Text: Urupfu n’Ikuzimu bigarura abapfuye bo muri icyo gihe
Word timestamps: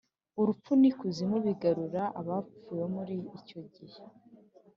Urupfu 0.39 0.71
n’Ikuzimu 0.81 1.37
bigarura 1.45 2.03
abapfuye 2.19 2.69
bo 2.83 2.87
muri 2.95 3.15
icyo 3.37 3.59
gihe 3.75 4.01